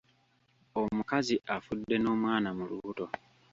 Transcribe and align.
Omukazi 0.81 1.35
afudde 1.55 1.95
n’omwana 1.99 2.49
mu 2.57 2.63
lubuto. 2.69 3.05